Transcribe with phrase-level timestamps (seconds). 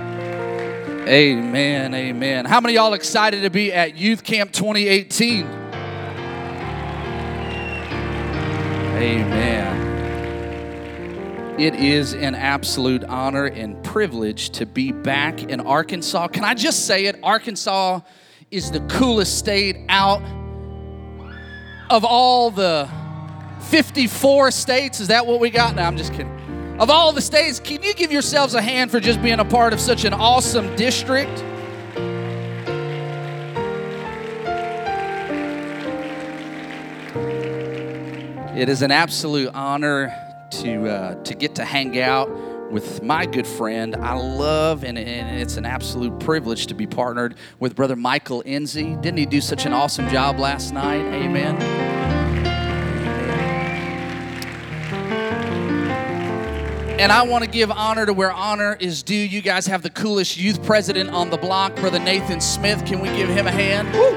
[0.00, 2.44] Amen, amen.
[2.44, 5.46] How many y'all excited to be at Youth Camp 2018?
[8.96, 9.82] Amen.
[11.58, 16.28] It is an absolute honor and privilege to be back in Arkansas.
[16.28, 17.18] Can I just say it?
[17.22, 18.00] Arkansas
[18.50, 20.22] is the coolest state out
[21.90, 22.88] of all the
[23.68, 25.00] 54 states.
[25.00, 25.74] Is that what we got?
[25.74, 26.41] No, I'm just kidding.
[26.78, 29.72] Of all the states, can you give yourselves a hand for just being a part
[29.72, 31.44] of such an awesome district?
[38.56, 40.14] It is an absolute honor
[40.62, 42.30] to uh, to get to hang out
[42.70, 43.94] with my good friend.
[43.96, 49.00] I love and, and it's an absolute privilege to be partnered with Brother Michael Enzi.
[49.00, 51.02] Didn't he do such an awesome job last night?
[51.12, 52.11] Amen.
[57.02, 59.16] And I want to give honor to where honor is due.
[59.16, 62.86] You guys have the coolest youth president on the block, Brother Nathan Smith.
[62.86, 63.92] Can we give him a hand?
[63.92, 64.12] Woo!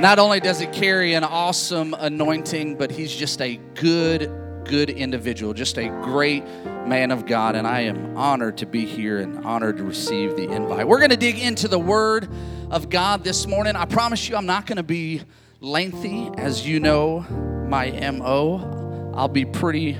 [0.00, 4.30] Not only does he carry an awesome anointing, but he's just a good,
[4.64, 6.44] good individual, just a great
[6.86, 7.56] man of God.
[7.56, 10.86] And I am honored to be here and honored to receive the invite.
[10.86, 12.28] We're going to dig into the Word
[12.70, 13.74] of God this morning.
[13.74, 15.22] I promise you, I'm not going to be
[15.64, 17.20] lengthy, as you know
[17.68, 19.12] my MO.
[19.14, 19.96] I'll be pretty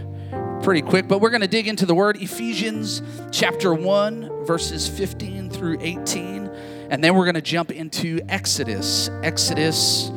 [0.62, 5.50] pretty quick, but we're going to dig into the word Ephesians chapter 1 verses 15
[5.50, 6.46] through 18,
[6.90, 9.10] and then we're going to jump into Exodus.
[9.22, 10.10] Exodus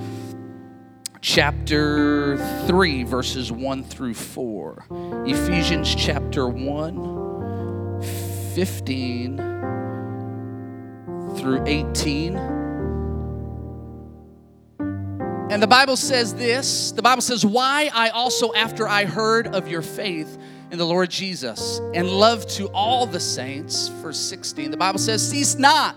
[1.21, 4.85] chapter 3 verses 1 through 4.
[5.27, 8.01] Ephesians chapter 1
[8.53, 9.37] 15
[11.35, 12.56] through 18
[15.49, 19.69] and the Bible says this the Bible says, Why I also, after I heard of
[19.69, 20.37] your faith
[20.71, 25.27] in the Lord Jesus and love to all the saints, verse 16, the Bible says,
[25.27, 25.95] Cease not.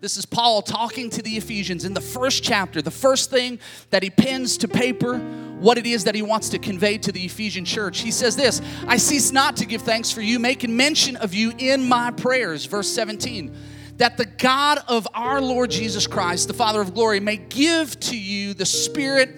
[0.00, 2.80] This is Paul talking to the Ephesians in the first chapter.
[2.80, 3.58] The first thing
[3.90, 5.18] that he pens to paper,
[5.58, 8.00] what it is that he wants to convey to the Ephesian church.
[8.00, 11.52] He says this I cease not to give thanks for you, making mention of you
[11.58, 12.66] in my prayers.
[12.66, 13.52] Verse 17
[13.96, 18.16] that the God of our Lord Jesus Christ, the Father of glory, may give to
[18.16, 19.30] you the spirit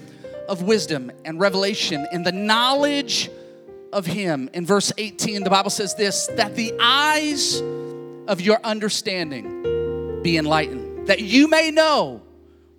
[0.49, 3.31] of wisdom and revelation and the knowledge
[3.93, 4.51] of Him.
[4.53, 7.61] In verse 18, the Bible says this that the eyes
[8.27, 12.23] of your understanding be enlightened, that you may know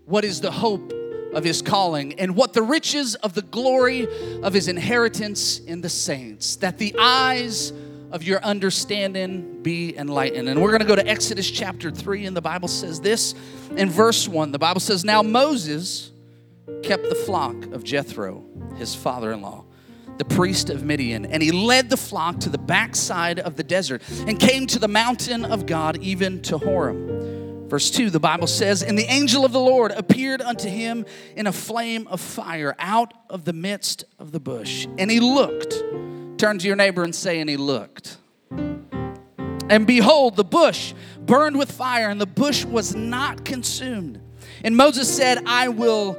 [0.05, 0.93] what is the hope
[1.33, 4.07] of His calling and what the riches of the glory
[4.41, 7.71] of His inheritance in the saints, that the eyes
[8.11, 10.49] of your understanding be enlightened.
[10.49, 13.35] And we're going to go to Exodus chapter 3, and the Bible says this
[13.75, 14.51] in verse 1.
[14.51, 16.11] The Bible says, Now Moses
[16.83, 18.43] kept the flock of Jethro,
[18.77, 19.65] his father in law,
[20.17, 24.01] the priest of Midian, and he led the flock to the backside of the desert
[24.27, 27.69] and came to the mountain of God, even to Horeb.
[27.69, 31.05] Verse 2, the Bible says, And the angel of the Lord appeared unto him
[31.35, 34.87] in a flame of fire out of the midst of the bush.
[34.97, 35.83] And he looked
[36.39, 38.17] Turn to your neighbor and say, and he looked.
[38.49, 40.93] And behold, the bush
[41.25, 44.21] burned with fire, and the bush was not consumed.
[44.63, 46.17] And Moses said, I will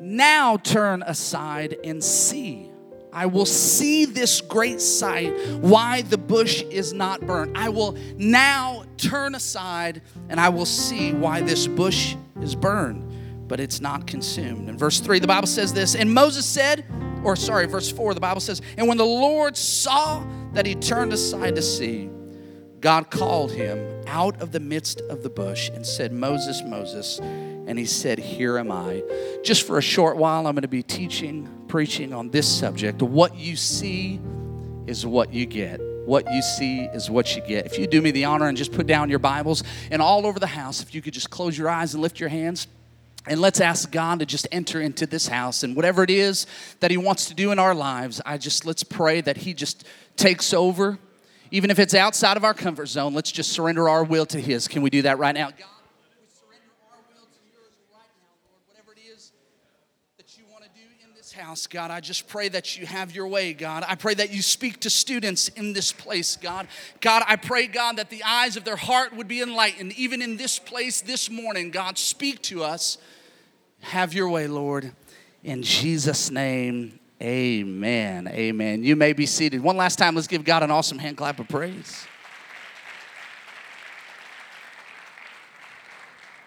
[0.00, 2.70] now turn aside and see.
[3.12, 7.58] I will see this great sight, why the bush is not burned.
[7.58, 13.58] I will now turn aside and I will see why this bush is burned, but
[13.58, 14.68] it's not consumed.
[14.68, 16.84] In verse 3, the Bible says this And Moses said,
[17.26, 21.12] or sorry, verse 4, the Bible says, And when the Lord saw that he turned
[21.12, 22.08] aside to see,
[22.78, 27.18] God called him out of the midst of the bush and said, Moses, Moses.
[27.18, 29.02] And he said, Here am I.
[29.42, 33.02] Just for a short while, I'm going to be teaching, preaching on this subject.
[33.02, 34.20] What you see
[34.86, 35.80] is what you get.
[36.04, 37.66] What you see is what you get.
[37.66, 40.38] If you do me the honor and just put down your Bibles and all over
[40.38, 42.68] the house, if you could just close your eyes and lift your hands.
[43.28, 46.46] And let's ask God to just enter into this house and whatever it is
[46.80, 49.84] that He wants to do in our lives, I just let's pray that He just
[50.16, 50.98] takes over.
[51.50, 54.68] Even if it's outside of our comfort zone, let's just surrender our will to His.
[54.68, 55.46] Can we do that right now?
[55.50, 55.56] God,
[56.20, 58.60] we surrender our will to yours right now, Lord.
[58.68, 59.32] Whatever it is
[60.18, 63.12] that you want to do in this house, God, I just pray that you have
[63.12, 63.84] your way, God.
[63.88, 66.68] I pray that you speak to students in this place, God.
[67.00, 70.36] God, I pray, God, that the eyes of their heart would be enlightened, even in
[70.36, 71.70] this place this morning.
[71.72, 72.98] God, speak to us.
[73.90, 74.90] Have your way, Lord.
[75.44, 78.26] In Jesus' name, amen.
[78.26, 78.82] Amen.
[78.82, 79.62] You may be seated.
[79.62, 82.04] One last time, let's give God an awesome hand clap of praise.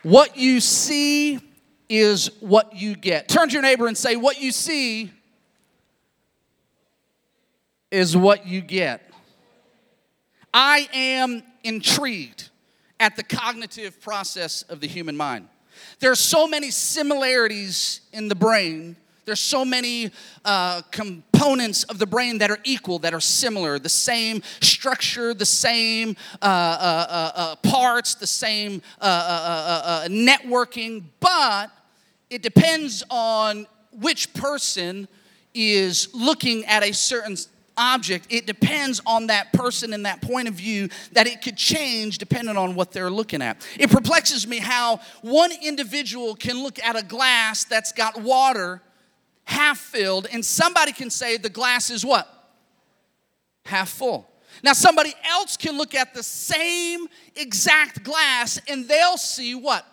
[0.04, 1.40] What you see
[1.88, 3.30] is what you get.
[3.30, 5.10] Turn to your neighbor and say, What you see
[7.90, 9.10] is what you get.
[10.54, 12.50] I am intrigued
[13.00, 15.48] at the cognitive process of the human mind.
[16.00, 18.96] There are so many similarities in the brain.
[19.26, 20.12] There's so many
[20.44, 25.46] uh, components of the brain that are equal, that are similar, the same structure, the
[25.46, 31.70] same uh, uh, uh, uh parts, the same uh, networking, but
[32.30, 35.08] it depends on which person
[35.54, 37.36] is looking at a certain
[37.80, 42.18] object, it depends on that person and that point of view that it could change
[42.18, 43.66] depending on what they're looking at.
[43.80, 48.82] It perplexes me how one individual can look at a glass that's got water
[49.46, 52.28] half filled, and somebody can say the glass is what?
[53.66, 54.30] Half full.
[54.64, 59.86] Now, somebody else can look at the same exact glass and they'll see what?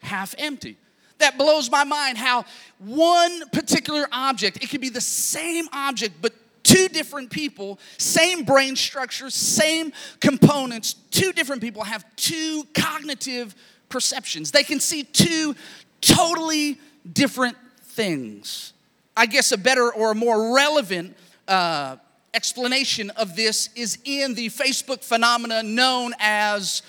[0.00, 0.76] Half empty
[1.18, 2.44] that blows my mind how
[2.78, 6.32] one particular object, it could be the same object, but
[6.62, 13.54] two different people, same brain structure, same components, two different people have two cognitive
[13.88, 14.50] perceptions.
[14.50, 15.54] They can see two
[16.00, 16.78] totally
[17.10, 18.72] different things.
[19.16, 21.16] I guess a better or a more relevant
[21.48, 21.96] uh,
[22.34, 26.82] explanation of this is in the Facebook phenomena known as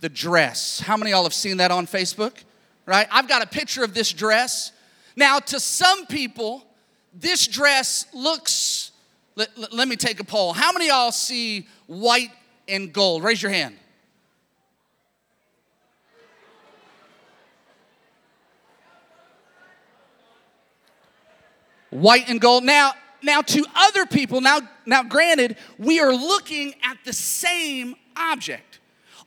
[0.00, 0.80] the dress.
[0.80, 2.34] How many y'all have seen that on Facebook?
[2.86, 3.08] Right?
[3.10, 4.72] I've got a picture of this dress.
[5.16, 6.64] Now, to some people,
[7.12, 8.83] this dress looks
[9.36, 10.52] let, let, let me take a poll.
[10.52, 12.30] How many y'all see white
[12.68, 13.22] and gold?
[13.24, 13.76] Raise your hand.
[21.90, 22.64] White and gold.
[22.64, 22.92] Now,
[23.22, 28.80] now to other people, now, now granted, we are looking at the same object.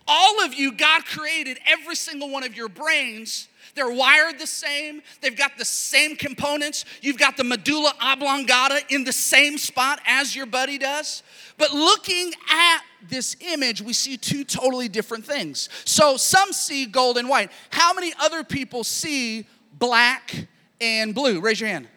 [0.07, 5.01] All of you, God created every single one of your brains they're wired the same,
[5.21, 6.83] they've got the same components.
[7.01, 11.23] You've got the medulla oblongata in the same spot as your buddy does.
[11.57, 15.69] But looking at this image, we see two totally different things.
[15.85, 17.51] So some see gold and white.
[17.69, 20.47] How many other people see black
[20.81, 21.39] and blue?
[21.39, 21.87] Raise your hand.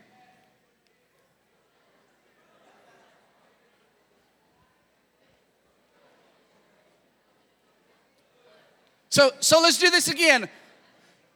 [9.09, 10.49] So, so let's do this again.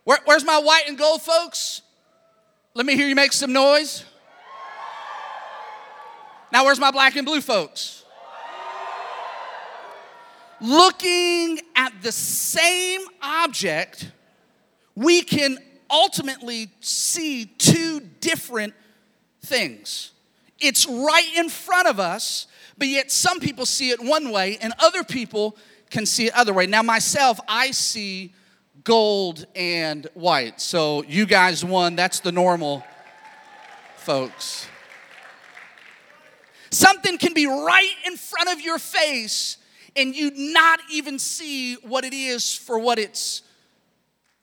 [0.04, 1.82] Where, where's my white and gold folks?
[2.74, 4.04] Let me hear you make some noise.
[6.52, 8.04] Now, where's my black and blue folks?
[10.60, 14.10] Looking at the same object,
[14.94, 15.58] we can
[15.90, 18.74] ultimately see two different
[19.44, 20.12] things.
[20.60, 22.46] It's right in front of us,
[22.78, 25.56] but yet some people see it one way and other people
[25.90, 26.66] can see it other way.
[26.66, 28.32] Now myself, I see
[28.84, 30.60] gold and white.
[30.60, 31.96] So you guys won.
[31.96, 32.84] That's the normal,
[33.96, 34.69] folks.
[36.70, 39.56] Something can be right in front of your face
[39.96, 43.42] and you not even see what it is for what it's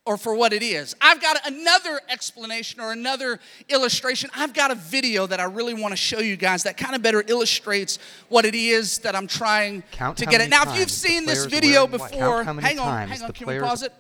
[0.06, 0.96] or for what it is.
[1.00, 3.40] I've got another explanation or another
[3.70, 4.32] illustration.
[4.36, 7.04] I've got a video that I really want to show you guys that kind of
[7.04, 10.50] better illustrates what it is that I'm trying Count to get it.
[10.50, 13.94] Now, if you've seen this video before, hang on, hang on, can we pause it?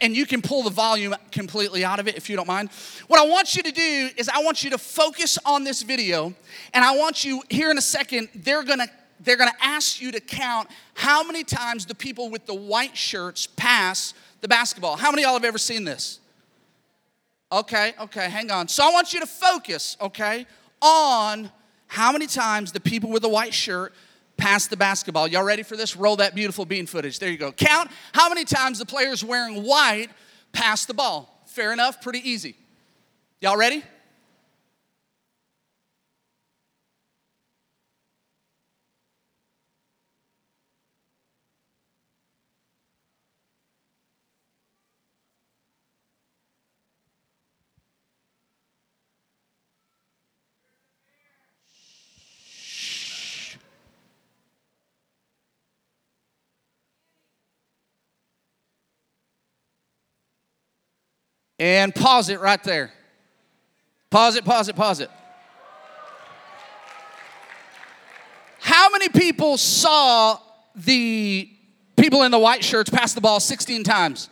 [0.00, 2.70] And, you can pull the volume completely out of it if you don't mind.
[3.06, 6.32] What I want you to do is I want you to focus on this video,
[6.72, 8.86] and I want you here in a second, they're gonna
[9.20, 13.46] they're gonna ask you to count how many times the people with the white shirts
[13.46, 14.96] pass the basketball.
[14.96, 16.18] How many of y'all have ever seen this?
[17.52, 18.68] Okay, okay, hang on.
[18.68, 20.46] So I want you to focus, okay,
[20.80, 21.50] on
[21.86, 23.92] how many times the people with the white shirt
[24.44, 25.26] pass the basketball.
[25.26, 25.96] Y'all ready for this?
[25.96, 27.18] Roll that beautiful bean footage.
[27.18, 27.50] There you go.
[27.50, 30.08] Count how many times the players wearing white
[30.52, 31.42] pass the ball.
[31.46, 32.54] Fair enough, pretty easy.
[33.40, 33.82] Y'all ready?
[61.58, 62.92] And pause it right there.
[64.10, 65.10] Pause it, pause it, pause it.
[68.60, 70.38] How many people saw
[70.74, 71.48] the
[71.96, 74.28] people in the white shirts pass the ball 16 times?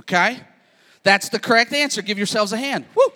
[0.00, 0.40] Okay?
[1.02, 2.02] That's the correct answer.
[2.02, 2.86] Give yourselves a hand.
[2.94, 3.12] Woo!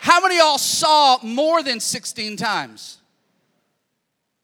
[0.00, 2.98] How many y'all saw more than 16 times?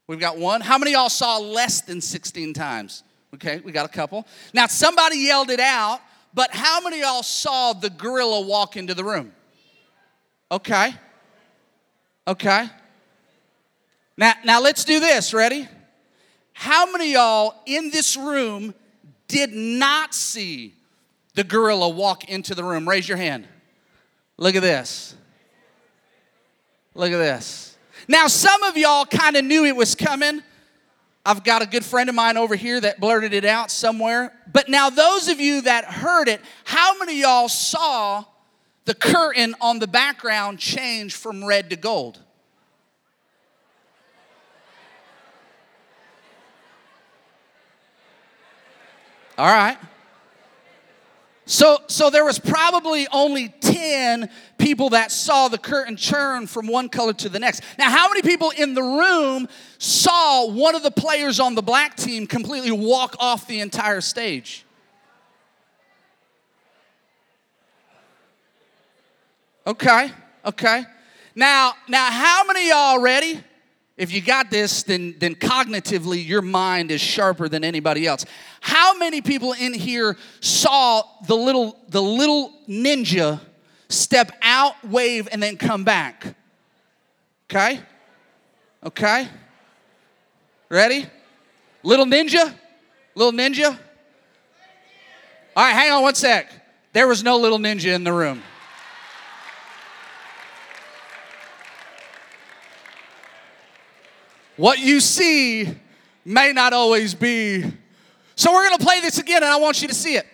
[0.07, 0.61] We've got one.
[0.61, 3.03] How many y'all saw less than 16 times?
[3.35, 4.27] Okay, we got a couple.
[4.53, 6.01] Now, somebody yelled it out,
[6.33, 9.33] but how many y'all saw the gorilla walk into the room?
[10.51, 10.95] Okay.
[12.29, 12.69] Okay.
[14.17, 15.35] Now, now let's do this.
[15.35, 15.69] Ready?
[16.53, 18.73] How many y'all in this room
[19.27, 20.75] did not see
[21.35, 22.89] the gorilla walk into the room?
[22.89, 23.49] Raise your hand.
[24.37, 25.17] Look at this.
[26.95, 27.77] Look at this.
[28.07, 30.43] Now, some of y'all kind of knew it was coming.
[31.27, 34.33] I've got a good friend of mine over here that blurted it out somewhere.
[34.53, 38.25] But now, those of you that heard it, how many y'all saw
[38.85, 42.21] the curtain on the background change from red to gold?
[49.39, 49.79] All right.
[51.47, 56.89] So, so there was probably only 10 people that saw the curtain turn from one
[56.89, 57.63] color to the next.
[57.79, 61.97] Now, how many people in the room saw one of the players on the black
[61.97, 64.65] team completely walk off the entire stage?
[69.67, 70.11] Okay,
[70.45, 70.85] okay.
[71.35, 73.41] Now, now how many y'all ready?
[73.97, 78.25] If you got this, then, then cognitively your mind is sharper than anybody else.
[78.61, 83.41] How many people in here saw the little, the little ninja
[83.89, 86.35] step out, wave, and then come back?
[87.51, 87.81] Okay?
[88.85, 89.29] Okay?
[90.69, 91.07] Ready?
[91.83, 92.55] Little ninja?
[93.15, 93.79] Little ninja?
[95.57, 96.51] All right, hang on one sec.
[96.93, 98.43] There was no little ninja in the room.
[104.57, 105.75] What you see
[106.25, 107.65] may not always be.
[108.37, 110.27] So we're going to play this again, and I want you to see it.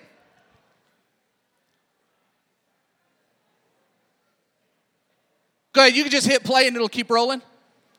[5.72, 7.42] Go ahead, you can just hit play and it'll keep rolling.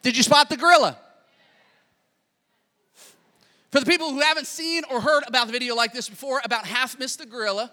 [0.01, 0.98] Did you spot the gorilla?
[3.72, 6.66] For the people who haven't seen or heard about the video like this before, about
[6.66, 7.72] half missed the gorilla.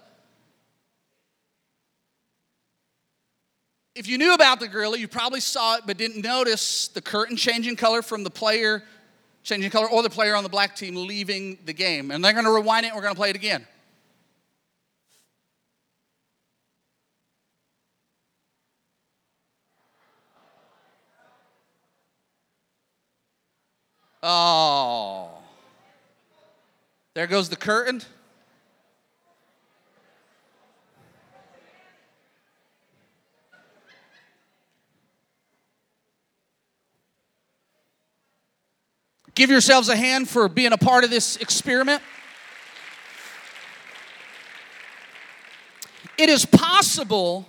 [3.95, 7.35] If you knew about the gorilla, you probably saw it but didn't notice the curtain
[7.35, 8.83] changing color from the player
[9.43, 12.11] changing color or the player on the black team leaving the game.
[12.11, 13.65] And they're going to rewind it and we're going to play it again.
[24.21, 25.29] Oh.
[27.13, 28.01] There goes the curtain.
[39.35, 42.01] Give yourselves a hand for being a part of this experiment.
[46.17, 47.47] It is possible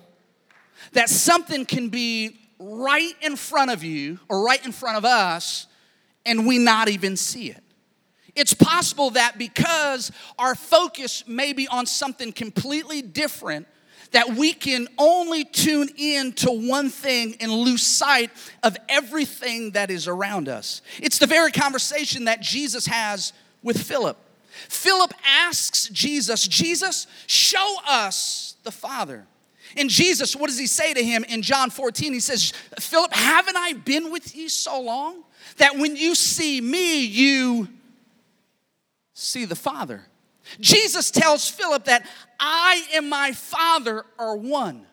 [0.92, 5.66] that something can be right in front of you or right in front of us
[6.24, 7.62] and we not even see it.
[8.34, 13.66] It's possible that because our focus may be on something completely different
[14.12, 18.30] that we can only tune in to one thing and lose sight
[18.62, 20.82] of everything that is around us.
[21.00, 24.16] It's the very conversation that Jesus has with Philip.
[24.68, 29.26] Philip asks Jesus, Jesus, show us the Father.
[29.76, 32.12] And Jesus, what does he say to him in John 14?
[32.12, 35.22] He says, Philip, haven't I been with you so long
[35.60, 37.68] that when you see me, you
[39.14, 40.02] see the Father?
[40.58, 42.06] Jesus tells Philip that
[42.38, 44.86] I and my Father are one.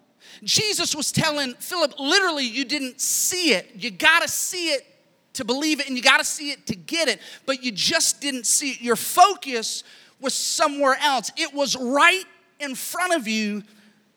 [0.43, 3.71] Jesus was telling Philip, literally, you didn't see it.
[3.75, 4.85] You got to see it
[5.33, 8.21] to believe it, and you got to see it to get it, but you just
[8.21, 8.81] didn't see it.
[8.81, 9.83] Your focus
[10.19, 11.31] was somewhere else.
[11.37, 12.23] It was right
[12.59, 13.63] in front of you,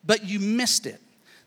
[0.05, 1.01] but you missed it.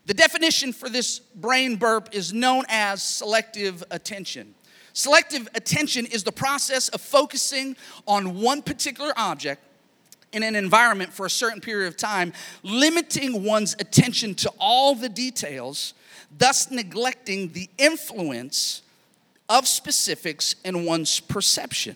[0.06, 4.54] The definition for this brain burp is known as selective attention.
[4.94, 7.76] Selective attention is the process of focusing
[8.08, 9.62] on one particular object
[10.32, 12.34] in an environment for a certain period of time,
[12.64, 15.94] limiting one's attention to all the details,
[16.38, 18.82] thus neglecting the influence
[19.50, 21.96] of specifics in one's perception.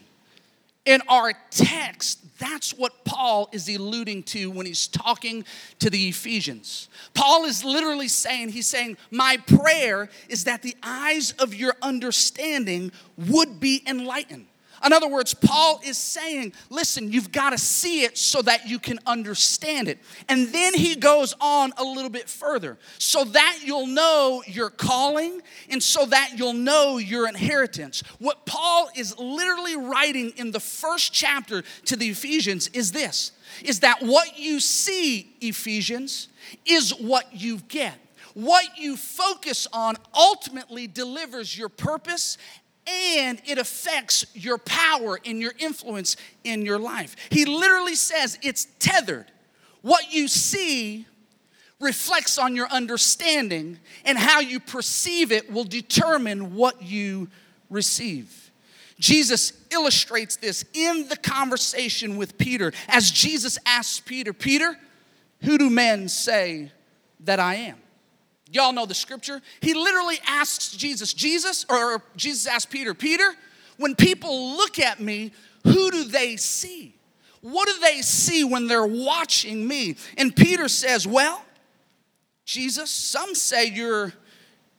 [0.87, 5.43] In our text, that's what Paul is alluding to when he's talking
[5.79, 6.87] to the Ephesians.
[7.13, 12.93] Paul is literally saying, he's saying, My prayer is that the eyes of your understanding
[13.17, 14.45] would be enlightened
[14.85, 18.79] in other words, Paul is saying, listen, you've got to see it so that you
[18.79, 19.99] can understand it.
[20.29, 25.41] And then he goes on a little bit further so that you'll know your calling
[25.69, 28.01] and so that you'll know your inheritance.
[28.19, 33.31] What Paul is literally writing in the first chapter to the Ephesians is this
[33.63, 36.27] is that what you see, Ephesians,
[36.65, 37.97] is what you get
[38.37, 42.37] what you focus on ultimately delivers your purpose
[42.87, 47.15] and it affects your power and your influence in your life.
[47.29, 49.31] He literally says it's tethered.
[49.81, 51.05] What you see
[51.79, 57.29] reflects on your understanding, and how you perceive it will determine what you
[57.69, 58.51] receive.
[58.99, 64.75] Jesus illustrates this in the conversation with Peter as Jesus asks Peter, Peter,
[65.41, 66.71] who do men say
[67.19, 67.77] that I am?
[68.51, 69.41] Y'all know the scripture.
[69.61, 73.33] He literally asks Jesus, Jesus, or Jesus asks Peter, Peter,
[73.77, 75.31] when people look at me,
[75.63, 76.95] who do they see?
[77.41, 79.97] What do they see when they're watching me?
[80.17, 81.43] And Peter says, Well,
[82.45, 84.13] Jesus, some say you're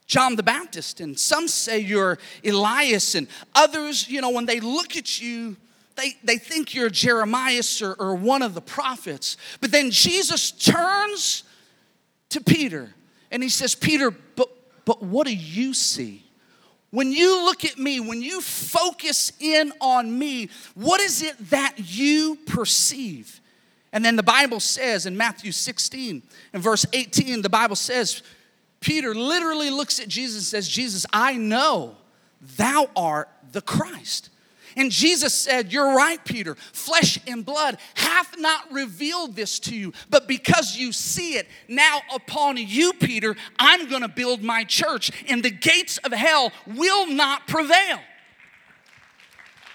[0.06, 4.96] John the Baptist, and some say you're Elias, and others, you know, when they look
[4.96, 5.56] at you,
[5.96, 9.36] they, they think you're Jeremiah or, or one of the prophets.
[9.60, 11.44] But then Jesus turns
[12.30, 12.94] to Peter
[13.30, 14.48] and he says, Peter, but,
[14.84, 16.24] but what do you see?
[16.90, 21.74] When you look at me, when you focus in on me, what is it that
[21.76, 23.40] you perceive?
[23.92, 28.22] And then the Bible says in Matthew 16 and verse 18, the Bible says,
[28.80, 31.96] Peter literally looks at Jesus and says, Jesus, I know
[32.56, 34.30] thou art the Christ.
[34.78, 36.54] And Jesus said, You're right, Peter.
[36.54, 42.00] Flesh and blood hath not revealed this to you, but because you see it, now
[42.14, 47.48] upon you, Peter, I'm gonna build my church, and the gates of hell will not
[47.48, 47.98] prevail.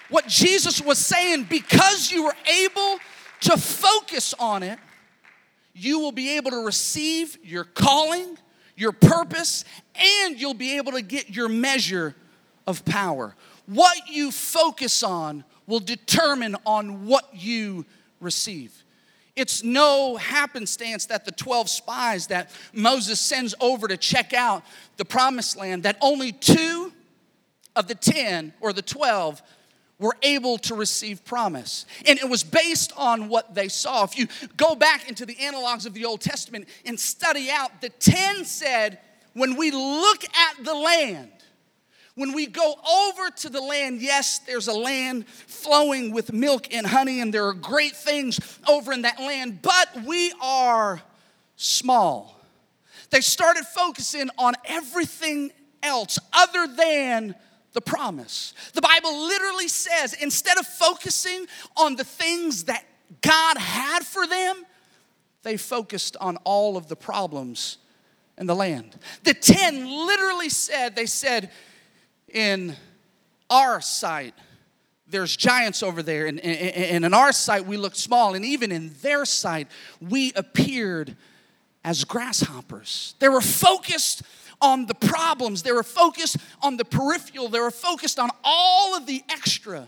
[0.10, 2.98] What Jesus was saying, because you were able
[3.42, 4.80] to focus on it,
[5.74, 8.38] you will be able to receive your calling,
[8.78, 12.16] your purpose, and you'll be able to get your measure
[12.66, 13.36] of power.
[13.66, 17.86] What you focus on will determine on what you
[18.20, 18.84] receive.
[19.36, 24.64] It's no happenstance that the 12 spies that Moses sends over to check out
[24.98, 26.94] the promised land, that only two
[27.76, 29.42] of the 10 or the 12
[29.98, 31.86] were able to receive promise.
[32.06, 34.04] And it was based on what they saw.
[34.04, 34.28] If you
[34.58, 39.00] go back into the analogs of the Old Testament and study out, the 10 said,
[39.34, 41.32] when we look at the land,
[42.16, 46.86] when we go over to the land, yes, there's a land flowing with milk and
[46.86, 51.02] honey, and there are great things over in that land, but we are
[51.56, 52.40] small.
[53.10, 57.36] They started focusing on everything else other than
[57.74, 58.54] the promise.
[58.74, 62.86] The Bible literally says instead of focusing on the things that
[63.22, 64.66] God had for them,
[65.42, 67.78] they focused on all of the problems
[68.38, 68.96] in the land.
[69.24, 71.52] The 10 literally said, they said,
[72.34, 72.76] in
[73.50, 74.34] our sight,
[75.08, 78.72] there's giants over there, and, and, and, in our sight, we look small, and even
[78.72, 79.68] in their sight,
[80.02, 81.16] we appeared
[81.84, 83.16] as grasshoppers.
[83.20, 84.24] They were focused
[84.60, 89.06] on the problems, they were focused on the peripheral, they were focused on all of
[89.06, 89.88] the extra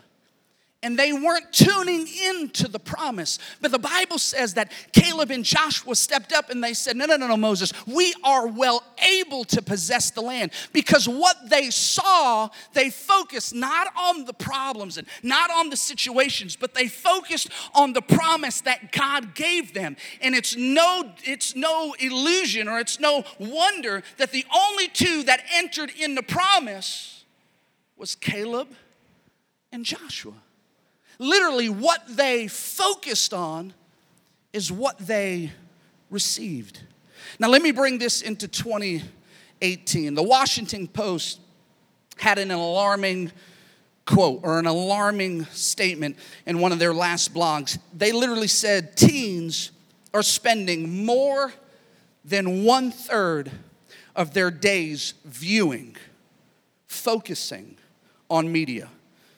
[0.84, 3.40] and they weren't tuning into the promise.
[3.60, 7.16] But the Bible says that Caleb and Joshua stepped up and they said, No, no,
[7.16, 12.50] no, no, Moses, we are well able to possess the land because what they saw,
[12.74, 17.94] they focused not on the problems and not on the situations, but they focused on
[17.94, 19.96] the promise that God gave them.
[20.22, 25.42] And it's no, it's no illusion or it's no wonder that the only two that
[25.52, 27.24] entered in the promise
[27.98, 28.68] was Caleb
[29.72, 30.34] and Joshua.
[31.20, 33.74] Literally, what they focused on
[34.54, 35.52] is what they
[36.10, 36.82] received.
[37.40, 40.14] Now, let me bring this into 2018.
[40.14, 41.40] The Washington Post
[42.18, 43.32] had an alarming
[44.06, 47.78] quote or an alarming statement in one of their last blogs.
[47.94, 49.72] They literally said teens
[50.14, 51.54] are spending more
[52.24, 53.52] than one third
[54.16, 55.96] of their days viewing,
[56.88, 57.78] focusing
[58.30, 58.90] on media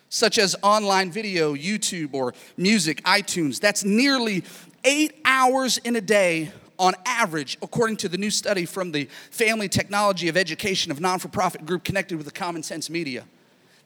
[0.08, 3.60] such as online video, YouTube, or music, iTunes.
[3.60, 4.44] That's nearly
[4.84, 9.68] eight hours in a day on average, according to the new study from the Family
[9.68, 13.24] Technology of Education of non for profit group connected with the Common Sense Media.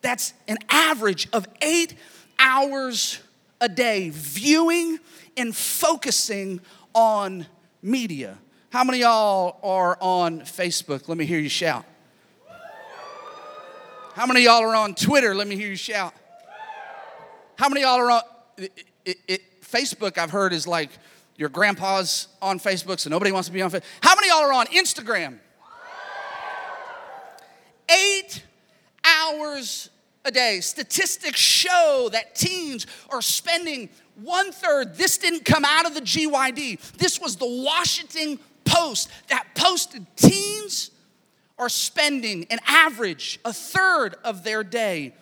[0.03, 1.95] That's an average of eight
[2.39, 3.21] hours
[3.61, 4.99] a day viewing
[5.37, 6.61] and focusing
[6.95, 7.47] on
[7.83, 8.37] media.
[8.71, 11.09] How many y'all are on Facebook?
[11.09, 11.85] Let me hear you shout.
[14.15, 15.35] How many y'all are on Twitter?
[15.35, 16.13] Let me hear you shout.
[17.57, 18.21] How many y'all are on
[18.59, 20.19] it, it, it, Facebook?
[20.19, 20.91] I've heard is like
[21.37, 23.85] your grandpa's on Facebook, so nobody wants to be on Facebook.
[24.03, 25.39] How many y'all are on Instagram?
[27.89, 28.45] Eight
[29.03, 29.89] hours
[30.27, 30.61] a day.
[30.61, 34.95] Statistics show that teens are spending one third.
[34.95, 36.99] This didn't come out of the GYD.
[36.99, 40.91] This was the Washington Post that posted teens
[41.63, 45.15] are spending an average a third of their day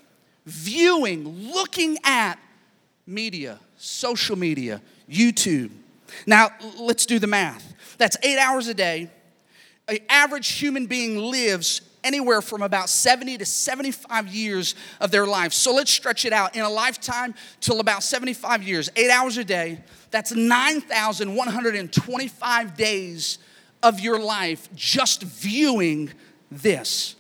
[0.47, 2.39] viewing, looking at
[3.07, 5.71] media, social media, YouTube.
[6.27, 6.49] Now,
[6.79, 7.75] let's do the math.
[7.99, 9.11] That's eight hours a day.
[9.87, 15.53] An average human being lives anywhere from about 70 to 75 years of their life.
[15.53, 19.45] So let's stretch it out in a lifetime till about 75 years, eight hours a
[19.45, 19.81] day.
[20.11, 23.39] That's 9,125 days
[23.83, 26.11] of your life just viewing
[26.51, 27.17] this.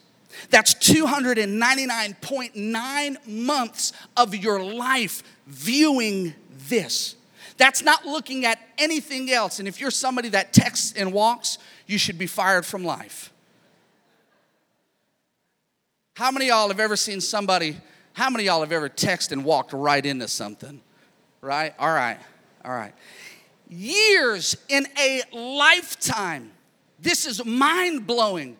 [0.50, 6.34] That's 299.9 months of your life viewing
[6.68, 7.16] this.
[7.56, 9.58] That's not looking at anything else.
[9.58, 13.30] And if you're somebody that texts and walks, you should be fired from life.
[16.14, 17.76] How many y'all have ever seen somebody?
[18.12, 20.80] How many y'all have ever texted and walked right into something?
[21.40, 21.74] Right?
[21.78, 22.18] All right.
[22.64, 22.92] All right.
[23.68, 26.50] Years in a lifetime.
[26.98, 28.56] This is mind blowing.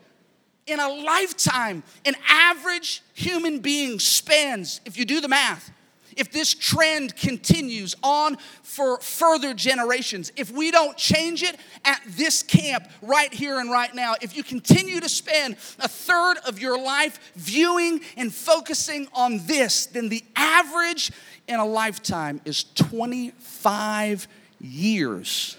[0.71, 5.73] In a lifetime, an average human being spends, if you do the math,
[6.17, 12.45] if this trend continues on for further generations, if we don't change it at this
[12.45, 16.81] camp right here and right now, if you continue to spend a third of your
[16.81, 21.11] life viewing and focusing on this, then the average
[21.49, 24.29] in a lifetime is 25
[24.61, 25.57] years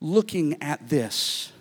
[0.00, 1.52] looking at this.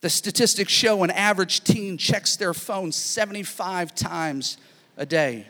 [0.00, 4.56] The statistics show an average teen checks their phone 75 times
[4.96, 5.44] a day.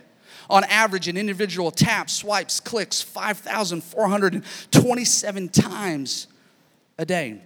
[0.49, 6.29] On average, an individual taps, swipes, clicks 5,427 times
[6.97, 7.43] a day.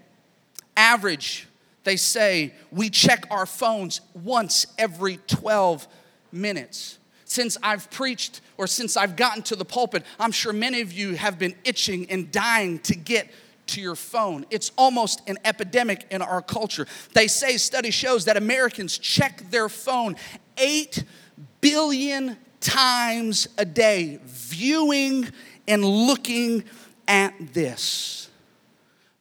[0.76, 1.48] Average,
[1.82, 5.88] they say, we check our phones once every 12
[6.30, 7.00] minutes.
[7.24, 11.16] Since I've preached or since I've gotten to the pulpit, I'm sure many of you
[11.16, 13.30] have been itching and dying to get
[13.68, 14.44] to your phone.
[14.50, 16.86] It's almost an epidemic in our culture.
[17.14, 20.16] They say, study shows that Americans check their phone
[20.58, 21.04] 8
[21.60, 25.28] billion times a day, viewing
[25.66, 26.64] and looking
[27.08, 28.30] at this.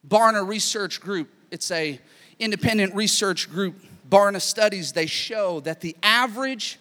[0.07, 1.99] Barna Research Group, it's a
[2.39, 3.75] independent research group.
[4.09, 6.79] Barna studies, they show that the average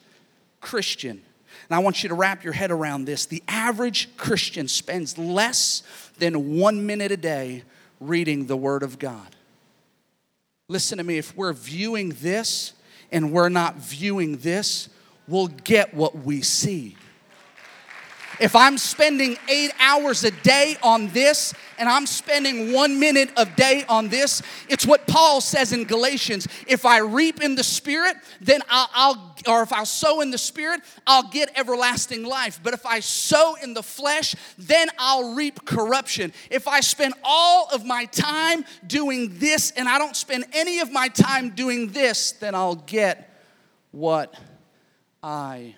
[0.60, 1.22] Christian,
[1.70, 5.84] and I want you to wrap your head around this, the average Christian spends less
[6.18, 7.62] than one minute a day
[8.00, 9.36] reading the Word of God.
[10.66, 12.72] Listen to me, if we're viewing this
[13.12, 14.88] and we're not viewing this,
[15.28, 16.96] we'll get what we see.
[18.40, 23.56] If I'm spending eight hours a day on this and I'm spending one minute of
[23.56, 26.46] day on this, it's what Paul says in Galatians.
[26.68, 30.38] If I reap in the Spirit, then I'll, I'll, or if I'll sow in the
[30.38, 32.60] Spirit, I'll get everlasting life.
[32.62, 36.34] But if I sow in the flesh, then I'll reap corruption.
[36.50, 40.92] If I spend all of my time doing this and I don't spend any of
[40.92, 43.42] my time doing this, then I'll get
[43.90, 44.34] what
[45.22, 45.76] I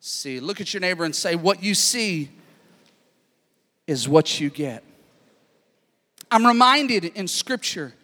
[0.00, 0.40] see.
[0.40, 2.30] Look at your neighbor and say, What you see
[3.86, 4.82] is what you get.
[6.34, 7.94] I'm reminded in Scripture,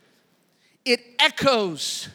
[0.85, 2.09] it echoes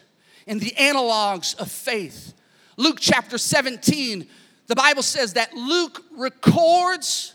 [0.47, 2.33] in the analogs of faith.
[2.77, 4.25] Luke chapter 17,
[4.67, 7.33] the Bible says that Luke records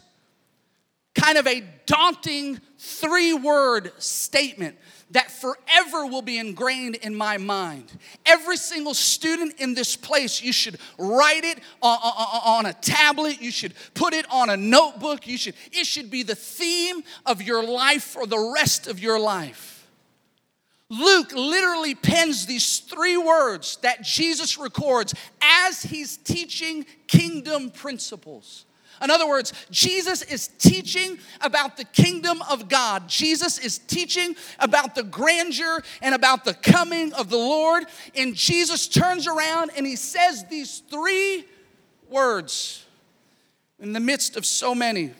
[1.14, 4.78] kind of a daunting three word statement
[5.10, 7.90] that forever will be ingrained in my mind.
[8.24, 13.74] Every single student in this place, you should write it on, a tablet, you should
[13.94, 18.04] put it on a notebook, you should, it should be the theme of your life
[18.04, 19.88] for the rest of your life.
[20.88, 28.66] Luke literally pens these three words that Jesus records as he's teaching kingdom principles.
[29.02, 33.08] In other words, Jesus is teaching about the kingdom of God.
[33.08, 37.84] Jesus is teaching about the grandeur and about the coming of the Lord.
[38.14, 41.46] And Jesus turns around and he says these three
[42.08, 42.84] words
[43.78, 45.12] in the midst of so many.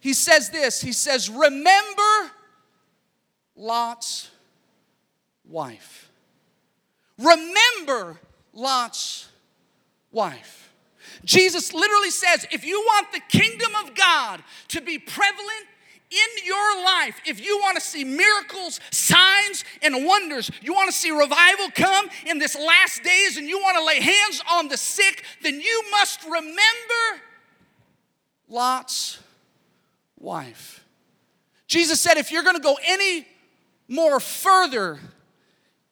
[0.00, 2.30] He says this He says, Remember
[3.54, 4.30] Lot's
[5.44, 6.10] wife.
[7.18, 8.18] Remember
[8.54, 9.28] Lot's
[10.12, 10.67] wife.
[11.24, 15.66] Jesus literally says if you want the kingdom of God to be prevalent
[16.10, 20.96] in your life, if you want to see miracles, signs, and wonders, you want to
[20.96, 24.76] see revival come in this last days, and you want to lay hands on the
[24.76, 27.22] sick, then you must remember
[28.48, 29.18] Lot's
[30.18, 30.82] wife.
[31.66, 33.26] Jesus said, if you're going to go any
[33.86, 34.98] more further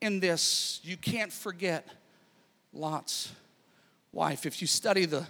[0.00, 1.86] in this, you can't forget
[2.72, 3.30] Lot's
[4.16, 4.46] wife.
[4.46, 5.26] If you study the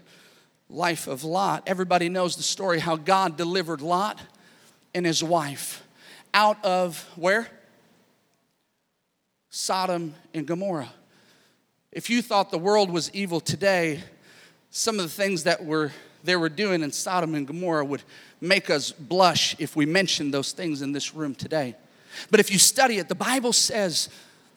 [0.70, 4.20] life of Lot, everybody knows the story how God delivered Lot
[4.94, 5.82] and his wife
[6.32, 7.48] out of where?
[9.50, 10.92] Sodom and Gomorrah.
[11.90, 14.04] If you thought the world was evil today,
[14.70, 15.90] some of the things that were
[16.22, 18.02] they were doing in Sodom and Gomorrah would
[18.40, 21.74] make us blush if we mentioned those things in this room today.
[22.30, 24.08] But if you study it, the Bible says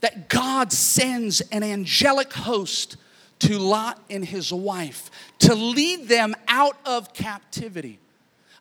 [0.02, 2.98] that God sends an angelic host
[3.39, 7.99] to Lot and his wife to lead them out of captivity.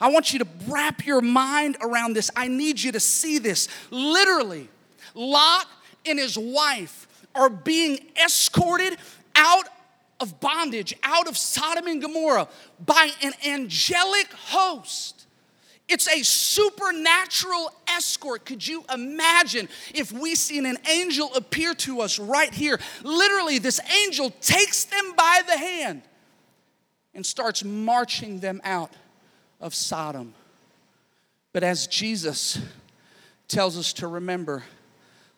[0.01, 2.31] I want you to wrap your mind around this.
[2.37, 3.69] I need you to see this.
[3.91, 4.69] Literally,
[5.15, 5.67] Lot
[6.07, 8.97] and his wife are being escorted
[9.35, 9.69] out
[10.21, 12.49] of bondage, out of Sodom and Gomorrah
[12.85, 15.18] by an angelic host.
[15.89, 18.45] It's a supernatural escort.
[18.45, 22.79] Could you imagine if we seen an angel appear to us right here?
[23.03, 26.03] Literally, this angel takes them by the hand
[27.15, 28.93] and starts marching them out
[29.61, 30.35] of Sodom.
[31.53, 32.61] But as Jesus
[33.49, 34.65] tells us to remember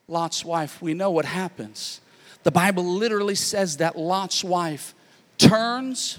[0.09, 2.01] Lot's wife, we know what happens.
[2.43, 4.95] The Bible literally says that Lot's wife
[5.39, 6.19] turns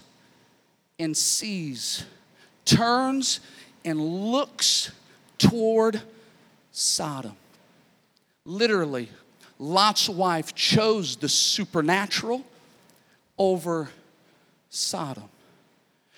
[0.97, 2.05] and sees,
[2.63, 3.41] turns
[3.83, 4.91] and looks
[5.37, 6.01] toward
[6.71, 7.35] Sodom.
[8.45, 9.09] Literally,
[9.59, 12.45] Lot's wife chose the supernatural
[13.37, 13.89] over
[14.69, 15.29] Sodom.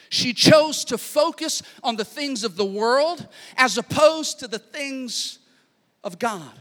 [0.10, 5.39] She chose to focus on the things of the world as opposed to the things
[6.04, 6.52] of God.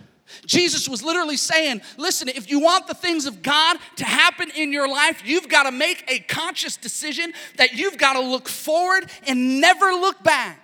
[0.47, 4.73] Jesus was literally saying, listen, if you want the things of God to happen in
[4.73, 9.11] your life, you've got to make a conscious decision that you've got to look forward
[9.27, 10.62] and never look back.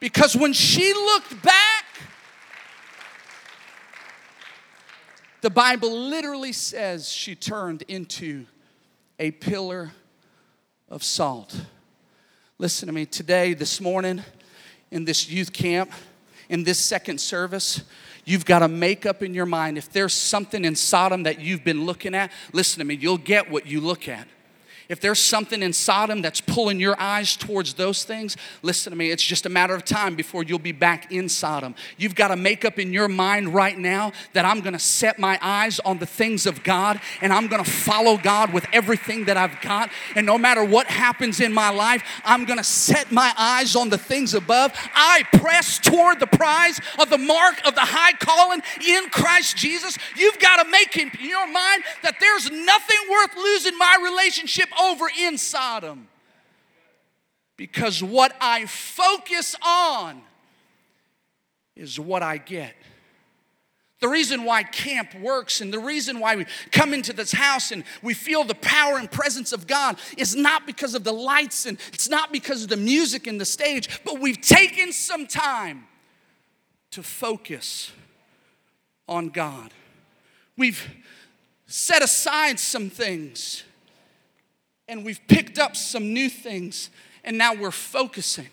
[0.00, 1.84] Because when she looked back,
[5.40, 8.46] the Bible literally says she turned into
[9.18, 9.92] a pillar
[10.88, 11.60] of salt.
[12.58, 14.22] Listen to me today, this morning,
[14.90, 15.90] in this youth camp,
[16.48, 17.82] in this second service,
[18.24, 21.64] you've got to make up in your mind if there's something in Sodom that you've
[21.64, 24.26] been looking at, listen to me, you'll get what you look at.
[24.88, 29.10] If there's something in Sodom that's pulling your eyes towards those things, listen to me,
[29.10, 31.74] it's just a matter of time before you'll be back in Sodom.
[31.96, 35.18] You've got to make up in your mind right now that I'm going to set
[35.18, 39.24] my eyes on the things of God and I'm going to follow God with everything
[39.24, 39.90] that I've got.
[40.14, 43.88] And no matter what happens in my life, I'm going to set my eyes on
[43.88, 44.72] the things above.
[44.94, 49.96] I press toward the prize of the mark of the high calling in Christ Jesus.
[50.16, 55.06] You've got to make in your mind that there's nothing worth losing my relationship over
[55.18, 56.08] in Sodom.
[57.56, 60.20] Because what I focus on
[61.76, 62.74] is what I get.
[64.00, 67.84] The reason why camp works and the reason why we come into this house and
[68.02, 71.78] we feel the power and presence of God is not because of the lights and
[71.92, 75.86] it's not because of the music and the stage, but we've taken some time
[76.90, 77.92] to focus
[79.08, 79.72] on God.
[80.56, 80.86] We've
[81.66, 83.64] set aside some things
[84.88, 86.90] and we've picked up some new things,
[87.24, 88.48] and now we're focusing.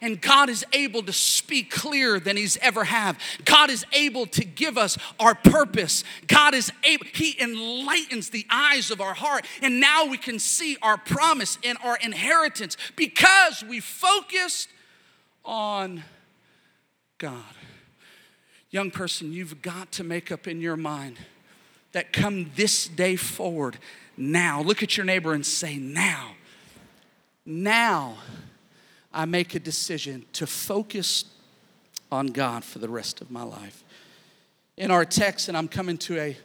[0.00, 3.18] And God is able to speak clearer than He's ever have.
[3.44, 6.02] God is able to give us our purpose.
[6.26, 9.46] God is able, He enlightens the eyes of our heart.
[9.62, 14.68] And now we can see our promise and our inheritance because we focused
[15.44, 16.02] on
[17.18, 17.42] God.
[18.70, 21.18] Young person, you've got to make up in your mind
[21.92, 23.78] that come this day forward,
[24.16, 24.62] now.
[24.62, 26.32] Look at your neighbor and say, Now.
[27.44, 28.18] Now
[29.12, 31.24] I make a decision to focus
[32.10, 33.82] on God for the rest of my life.
[34.76, 36.36] In our text, and I'm coming to a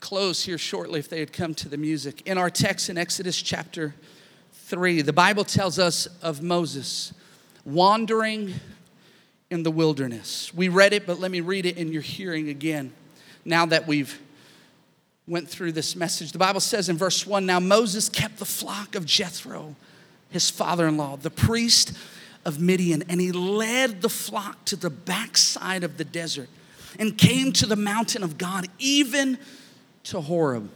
[0.00, 2.22] close here shortly if they had come to the music.
[2.26, 3.94] In our text in Exodus chapter
[4.52, 7.12] 3, the Bible tells us of Moses
[7.64, 8.54] wandering
[9.48, 10.52] in the wilderness.
[10.52, 12.92] We read it, but let me read it in your hearing again
[13.44, 14.20] now that we've
[15.26, 16.32] went through this message.
[16.32, 19.76] The Bible says in verse 1 Now Moses kept the flock of Jethro,
[20.30, 21.92] his father in law, the priest
[22.44, 26.48] of Midian, and he led the flock to the backside of the desert
[26.98, 29.38] and came to the mountain of God, even
[30.04, 30.68] to Horeb.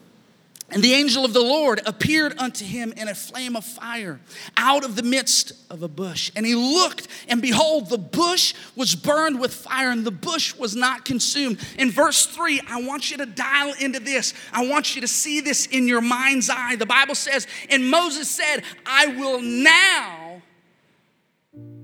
[0.71, 4.21] And the angel of the Lord appeared unto him in a flame of fire
[4.57, 6.33] out of the midst of a bush.
[6.35, 10.75] And he looked, and behold, the bush was burned with fire, and the bush was
[10.75, 11.61] not consumed.
[11.79, 14.35] In verse 3, I want you to dial into this.
[14.53, 16.75] I want you to see this in your mind's eye.
[16.75, 20.43] The Bible says, And Moses said, I will now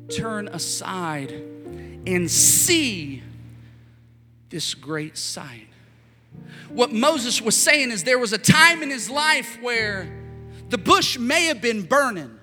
[0.09, 3.23] turn aside and see
[4.51, 5.69] this great sight
[6.71, 10.11] what Moses was saying is there was a time in his life where
[10.69, 12.39] the bush may have been burning.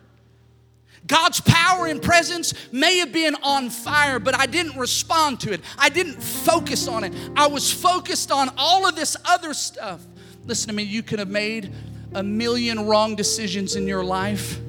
[1.07, 5.61] God's power and presence may have been on fire, but I didn't respond to it.
[5.77, 7.13] I didn't focus on it.
[7.35, 10.05] I was focused on all of this other stuff.
[10.45, 11.73] Listen to me, you could have made
[12.13, 14.59] a million wrong decisions in your life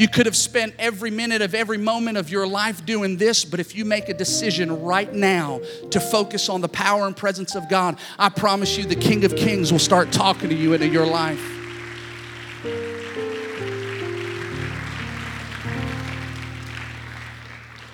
[0.00, 3.60] You could have spent every minute of every moment of your life doing this, but
[3.60, 5.60] if you make a decision right now
[5.90, 9.36] to focus on the power and presence of God, I promise you the King of
[9.36, 11.38] Kings will start talking to you into your life.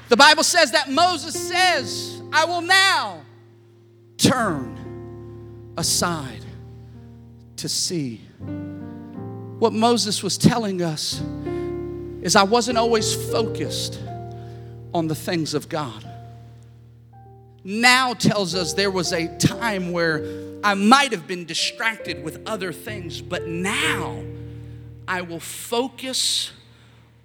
[0.09, 3.23] The Bible says that Moses says, I will now
[4.17, 6.45] turn aside
[7.57, 8.21] to see.
[9.59, 11.21] What Moses was telling us
[12.27, 14.01] is I wasn't always focused
[14.93, 16.05] on the things of God.
[17.63, 20.27] Now tells us there was a time where
[20.65, 24.25] I might have been distracted with other things, but now
[25.07, 26.51] I will focus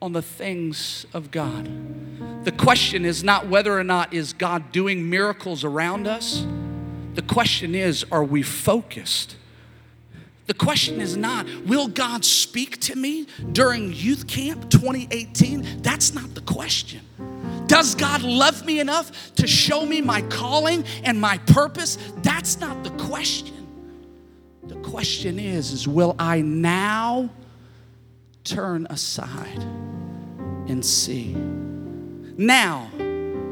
[0.04, 2.46] on the things of God.
[2.46, 6.46] The question is not whether or not is God doing miracles around us.
[7.16, 9.36] The question is, are we focused?
[10.52, 15.82] The question is not, will God speak to me during youth camp 2018?
[15.82, 17.00] That's not the question.
[17.68, 21.98] Does God love me enough to show me my calling and my purpose?
[22.18, 23.66] That's not the question.
[24.64, 27.30] The question is, is will I now
[28.44, 29.64] turn aside
[30.68, 31.34] and see?
[31.34, 32.92] Now,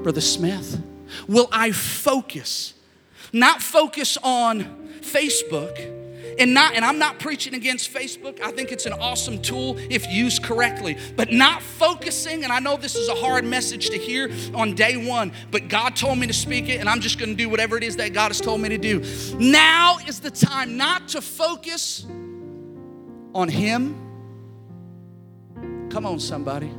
[0.04, 0.84] Brother Smith,
[1.30, 2.74] will I focus?
[3.32, 5.99] Not focus on Facebook
[6.40, 8.42] and not and I'm not preaching against Facebook.
[8.42, 12.78] I think it's an awesome tool if used correctly, but not focusing and I know
[12.78, 16.34] this is a hard message to hear on day 1, but God told me to
[16.34, 18.62] speak it and I'm just going to do whatever it is that God has told
[18.62, 19.04] me to do.
[19.38, 22.06] Now is the time not to focus
[23.36, 24.06] on him.
[25.90, 26.72] Come on somebody.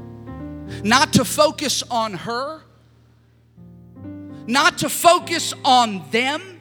[0.82, 2.62] Not to focus on her.
[4.46, 6.59] Not to focus on them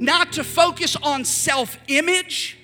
[0.00, 2.58] not to focus on self image,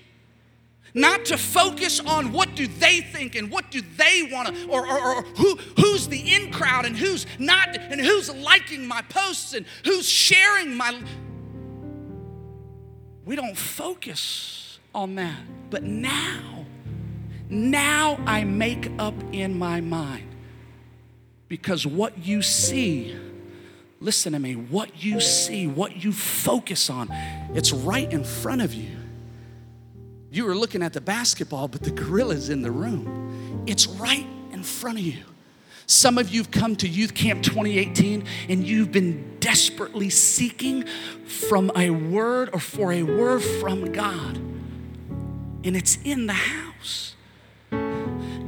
[0.94, 4.86] not to focus on what do they think and what do they want to, or,
[4.86, 9.54] or, or, who, who's the in crowd and who's not, and who's liking my posts
[9.54, 11.00] and who's sharing my.
[13.24, 15.40] We don't focus on that.
[15.70, 16.64] But now,
[17.48, 20.28] now I make up in my mind
[21.48, 23.16] because what you see
[24.04, 24.54] Listen to me.
[24.54, 27.08] What you see, what you focus on,
[27.54, 28.90] it's right in front of you.
[30.30, 33.64] You were looking at the basketball, but the gorilla's in the room.
[33.66, 35.24] It's right in front of you.
[35.86, 40.84] Some of you have come to Youth Camp 2018 and you've been desperately seeking
[41.24, 44.36] from a word or for a word from God.
[44.36, 47.13] And it's in the house.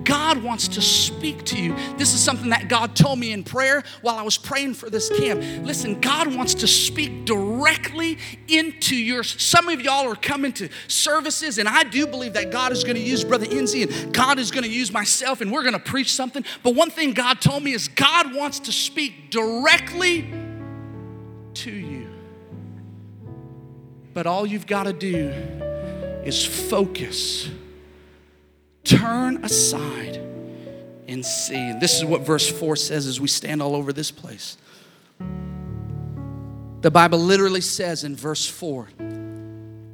[0.06, 1.74] God wants to speak to you.
[1.98, 5.10] This is something that God told me in prayer while I was praying for this
[5.10, 5.42] camp.
[5.66, 9.24] Listen, God wants to speak directly into your.
[9.24, 12.96] Some of y'all are coming to services, and I do believe that God is going
[12.96, 15.80] to use Brother Enzi and God is going to use myself, and we're going to
[15.80, 16.44] preach something.
[16.62, 20.32] But one thing God told me is God wants to speak directly
[21.54, 22.06] to you.
[24.14, 25.28] But all you've got to do
[26.24, 27.50] is focus
[28.86, 30.16] Turn aside
[31.08, 31.72] and see.
[31.80, 34.56] This is what verse 4 says as we stand all over this place.
[36.80, 38.88] The Bible literally says in verse 4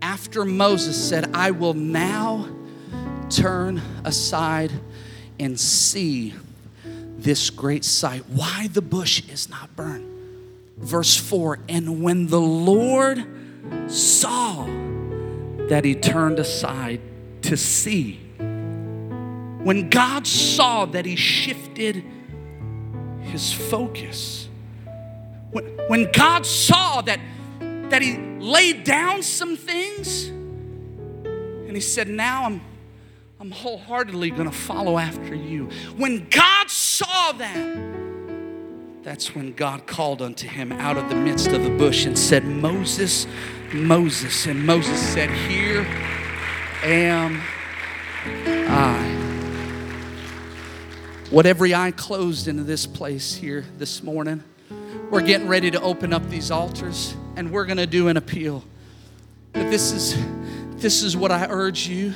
[0.03, 2.49] after Moses said, I will now
[3.31, 4.71] turn aside
[5.41, 6.35] and see
[7.17, 10.09] this great sight, why the bush is not burned.
[10.77, 13.25] Verse 4 And when the Lord
[13.87, 14.67] saw
[15.69, 17.01] that he turned aside
[17.43, 18.21] to see,
[19.65, 22.05] when God saw that he shifted
[23.21, 24.49] his focus,
[25.51, 27.21] when, when God saw that,
[27.61, 30.29] that he laid down some things,
[31.73, 32.61] and he said, Now I'm,
[33.41, 35.67] I'm wholeheartedly going to follow after you.
[35.97, 38.03] When God saw that,
[39.03, 42.45] that's when God called unto him out of the midst of the bush and said,
[42.45, 43.27] Moses,
[43.73, 44.47] Moses.
[44.47, 45.85] And Moses said, Here
[46.85, 47.43] am
[48.69, 49.02] I.
[51.33, 54.45] What every eye closed into this place here this morning,
[55.11, 58.63] we're getting ready to open up these altars and we're going to do an appeal.
[59.55, 60.15] But this is
[60.83, 62.13] this is what I urge you.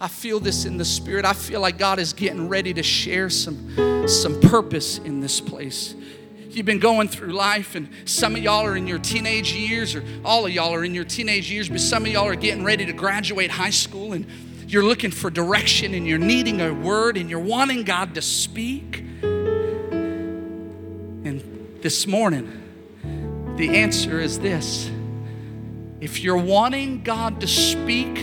[0.00, 1.24] I feel this in the spirit.
[1.24, 5.94] I feel like God is getting ready to share some some purpose in this place.
[6.50, 10.02] You've been going through life, and some of y'all are in your teenage years, or
[10.24, 12.84] all of y'all are in your teenage years, but some of y'all are getting ready
[12.84, 14.26] to graduate high school, and
[14.74, 18.98] you're looking for direction and you're needing a word and you're wanting God to speak.
[21.22, 24.90] And this morning, the answer is this
[26.00, 28.18] if you're wanting God to speak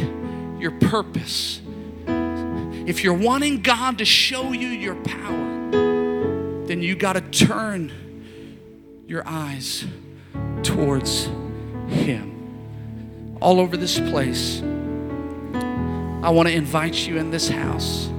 [0.59, 1.61] your purpose,
[2.05, 5.71] If you're wanting God to show you your power,
[6.65, 7.93] then you got to turn
[9.07, 9.85] your eyes
[10.63, 11.29] towards
[11.87, 13.37] Him.
[13.39, 14.61] All over this place,
[16.24, 18.09] I want to invite you in this house.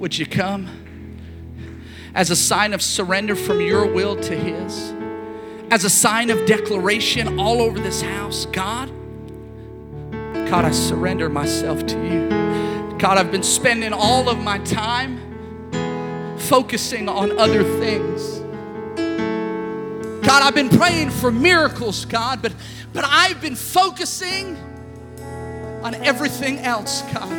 [0.00, 0.68] Would you come
[2.12, 4.92] as a sign of surrender from your will to His?
[5.70, 8.90] As a sign of declaration all over this house, God,
[10.48, 12.28] God, I surrender myself to you.
[12.98, 18.40] God, I've been spending all of my time focusing on other things.
[20.26, 22.52] God, I've been praying for miracles, God, but,
[22.92, 24.56] but I've been focusing
[25.86, 27.30] on everything else, God.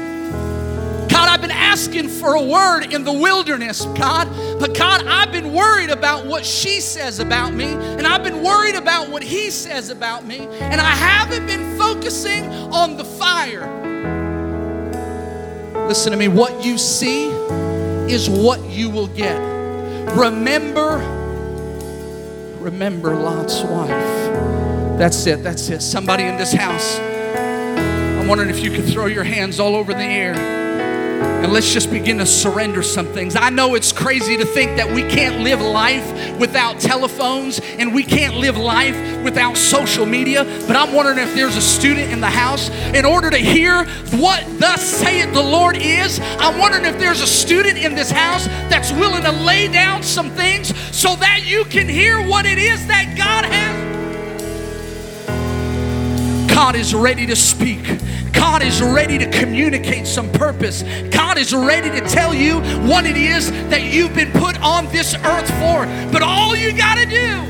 [1.09, 5.53] God, I've been asking for a word in the wilderness, God, but God, I've been
[5.53, 9.89] worried about what she says about me, and I've been worried about what he says
[9.89, 13.67] about me, and I haven't been focusing on the fire.
[15.89, 17.25] Listen to me, what you see
[18.09, 19.37] is what you will get.
[20.15, 20.99] Remember,
[22.59, 24.97] remember Lot's wife.
[24.97, 25.81] That's it, that's it.
[25.81, 26.97] Somebody in this house
[28.28, 32.17] Wondering if you could throw your hands all over the air and let's just begin
[32.17, 33.38] to surrender some things.
[33.38, 38.03] I know it's crazy to think that we can't live life without telephones and we
[38.03, 42.28] can't live life without social media, but I'm wondering if there's a student in the
[42.28, 43.86] house in order to hear
[44.17, 46.19] what thus saith the Lord is.
[46.21, 50.32] I'm wondering if there's a student in this house that's willing to lay down some
[50.32, 53.96] things so that you can hear what it is that God has.
[56.57, 57.83] God is ready to speak.
[58.33, 60.81] God is ready to communicate some purpose.
[61.11, 65.13] God is ready to tell you what it is that you've been put on this
[65.13, 65.85] earth for.
[66.11, 67.43] But all you got to do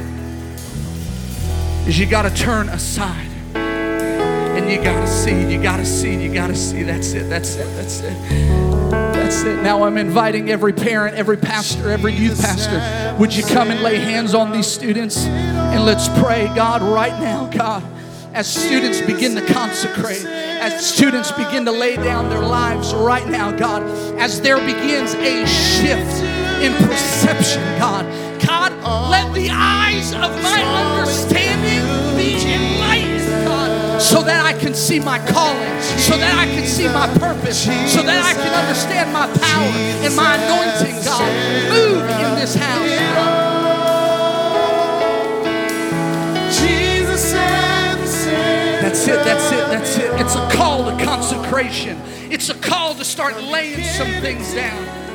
[1.87, 3.29] is you got to turn aside.
[3.55, 6.83] And you got to see, you got to see, you got to see.
[6.83, 8.91] That's it, that's it, that's it.
[8.91, 9.63] That's it.
[9.63, 13.15] Now I'm inviting every parent, every pastor, every youth pastor.
[13.17, 15.23] Would you come and lay hands on these students?
[15.25, 17.93] And let's pray, God, right now, God
[18.37, 23.51] as students begin to consecrate, as students begin to lay down their lives right now,
[23.51, 23.81] God,
[24.19, 26.21] as there begins a shift
[26.61, 28.05] in perception, God.
[28.45, 28.71] God,
[29.09, 31.81] let the eyes of my understanding
[32.15, 36.85] be enlightened, God, so that I can see my calling, so that I can see
[36.85, 39.71] my purpose, so that I can understand my power
[40.05, 41.25] and my anointing, God.
[41.73, 43.46] Move in this house.
[48.97, 50.21] That's it, that's it, that's it.
[50.21, 52.01] It's a call to consecration.
[52.31, 55.06] It's a call to start laying some things down.